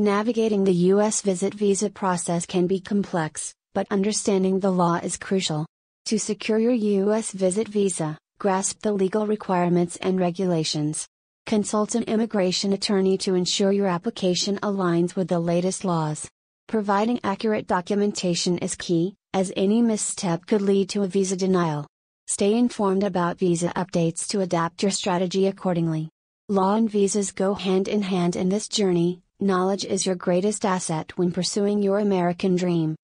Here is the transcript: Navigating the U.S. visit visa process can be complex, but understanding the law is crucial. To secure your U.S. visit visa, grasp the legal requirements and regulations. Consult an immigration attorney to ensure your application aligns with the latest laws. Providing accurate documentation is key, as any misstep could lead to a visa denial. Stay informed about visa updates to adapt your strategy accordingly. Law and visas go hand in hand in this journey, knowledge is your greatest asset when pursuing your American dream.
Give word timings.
Navigating 0.00 0.64
the 0.64 0.88
U.S. 0.94 1.20
visit 1.20 1.52
visa 1.52 1.90
process 1.90 2.46
can 2.46 2.66
be 2.66 2.80
complex, 2.80 3.52
but 3.74 3.86
understanding 3.90 4.58
the 4.58 4.70
law 4.70 4.94
is 4.94 5.18
crucial. 5.18 5.66
To 6.06 6.18
secure 6.18 6.58
your 6.58 6.72
U.S. 6.72 7.32
visit 7.32 7.68
visa, 7.68 8.16
grasp 8.38 8.80
the 8.80 8.92
legal 8.92 9.26
requirements 9.26 9.96
and 9.96 10.18
regulations. 10.18 11.06
Consult 11.44 11.94
an 11.94 12.04
immigration 12.04 12.72
attorney 12.72 13.18
to 13.18 13.34
ensure 13.34 13.72
your 13.72 13.88
application 13.88 14.56
aligns 14.62 15.16
with 15.16 15.28
the 15.28 15.38
latest 15.38 15.84
laws. 15.84 16.26
Providing 16.66 17.20
accurate 17.22 17.66
documentation 17.66 18.56
is 18.56 18.76
key, 18.76 19.16
as 19.34 19.52
any 19.54 19.82
misstep 19.82 20.46
could 20.46 20.62
lead 20.62 20.88
to 20.88 21.02
a 21.02 21.08
visa 21.08 21.36
denial. 21.36 21.86
Stay 22.26 22.54
informed 22.54 23.02
about 23.02 23.38
visa 23.38 23.70
updates 23.76 24.26
to 24.28 24.40
adapt 24.40 24.82
your 24.82 24.92
strategy 24.92 25.46
accordingly. 25.46 26.08
Law 26.48 26.76
and 26.76 26.90
visas 26.90 27.32
go 27.32 27.52
hand 27.52 27.86
in 27.86 28.00
hand 28.00 28.34
in 28.34 28.48
this 28.48 28.66
journey, 28.66 29.20
knowledge 29.40 29.84
is 29.84 30.06
your 30.06 30.14
greatest 30.14 30.64
asset 30.64 31.16
when 31.16 31.32
pursuing 31.32 31.82
your 31.82 31.98
American 31.98 32.56
dream. 32.56 32.96